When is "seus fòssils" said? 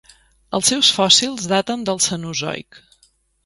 0.73-1.47